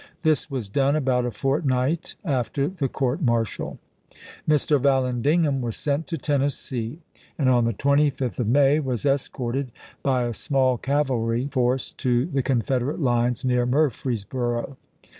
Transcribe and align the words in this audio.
1 0.13 0.15
This 0.23 0.49
was 0.49 0.67
done 0.67 0.95
about 0.95 1.27
a 1.27 1.31
fortnight 1.31 2.15
after 2.25 2.67
the 2.67 2.87
court 2.87 3.21
martial. 3.21 3.77
Mr. 4.49 4.81
Vallandigham 4.81 5.61
was 5.61 5.77
sent 5.77 6.07
to 6.07 6.17
Tennessee, 6.17 6.97
and, 7.37 7.47
on 7.47 7.65
the 7.65 7.73
25th 7.73 8.39
of 8.39 8.47
May, 8.47 8.79
was 8.79 9.05
escorted 9.05 9.71
by 10.01 10.23
a 10.23 10.33
small 10.33 10.79
cavalry 10.79 11.43
i863. 11.45 11.51
force 11.51 11.91
to 11.91 12.25
the 12.25 12.41
Confederate 12.41 12.99
lines 12.99 13.45
near 13.45 13.67
Murfreesboro. 13.67 14.75